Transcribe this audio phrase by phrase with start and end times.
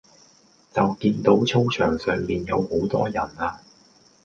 [0.73, 3.61] 就見到操場上面有好多人呀